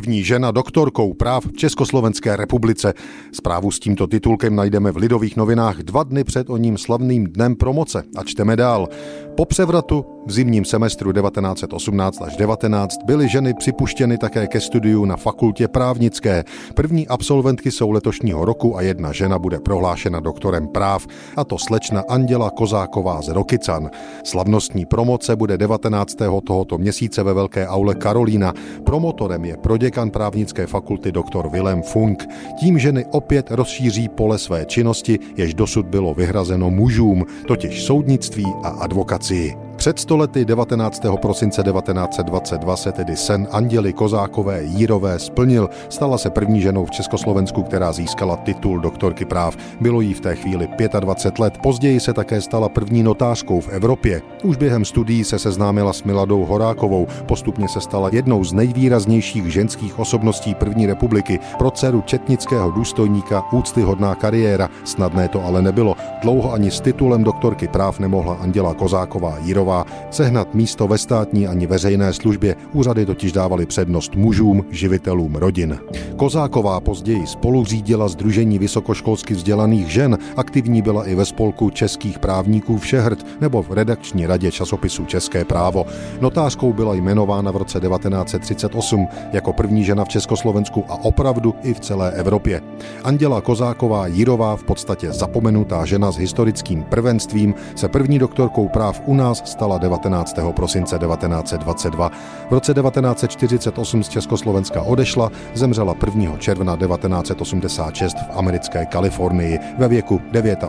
[0.00, 2.94] první žena doktorkou práv v Československé republice.
[3.32, 7.56] Zprávu s tímto titulkem najdeme v Lidových novinách dva dny před o ním slavným dnem
[7.56, 8.88] promoce a čteme dál.
[9.36, 15.16] Po převratu v zimním semestru 1918 až 19 byly ženy připuštěny také ke studiu na
[15.16, 16.44] fakultě právnické.
[16.74, 21.06] První absolventky jsou letošního roku a jedna žena bude prohlášena doktorem práv,
[21.36, 23.90] a to slečna Anděla Kozáková z Rokycan.
[24.24, 26.16] Slavnostní promoce bude 19.
[26.44, 28.54] tohoto měsíce ve Velké aule Karolína.
[28.84, 31.48] Promotorem je proděkan právnické fakulty dr.
[31.52, 32.28] Willem Funk.
[32.60, 38.68] Tím ženy opět rozšíří pole své činnosti, jež dosud bylo vyhrazeno mužům, totiž soudnictví a
[38.68, 39.69] advokacii.
[39.80, 41.02] Před stolety 19.
[41.22, 45.68] prosince 1922 se tedy sen Anděly Kozákové Jírové splnil.
[45.88, 49.56] Stala se první ženou v Československu, která získala titul doktorky práv.
[49.80, 50.68] Bylo jí v té chvíli
[51.00, 51.58] 25 let.
[51.62, 54.22] Později se také stala první notářkou v Evropě.
[54.42, 57.06] Už během studií se seznámila s Miladou Horákovou.
[57.26, 61.38] Postupně se stala jednou z nejvýraznějších ženských osobností první republiky.
[61.58, 64.68] Pro dceru četnického důstojníka úctyhodná kariéra.
[64.84, 65.96] Snadné to ale nebylo.
[66.22, 71.46] Dlouho ani s titulem doktorky práv nemohla Anděla Kozáková Jírová Kozáková sehnat místo ve státní
[71.46, 72.56] ani veřejné službě.
[72.72, 75.78] Úřady totiž dávaly přednost mužům, živitelům rodin.
[76.20, 82.78] Kozáková později spolu řídila Združení vysokoškolsky vzdělaných žen, aktivní byla i ve spolku českých právníků
[82.78, 85.86] Všehrd nebo v redakční radě časopisu České právo.
[86.20, 91.80] Notářkou byla jmenována v roce 1938 jako první žena v Československu a opravdu i v
[91.80, 92.62] celé Evropě.
[93.04, 99.14] Anděla Kozáková Jirová, v podstatě zapomenutá žena s historickým prvenstvím, se první doktorkou práv u
[99.14, 100.38] nás stala 19.
[100.56, 102.10] prosince 1922.
[102.50, 106.36] V roce 1948 z Československa odešla, zemřela 1.
[106.38, 110.20] června 1986 v americké Kalifornii ve věku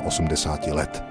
[0.05, 1.03] 89 let.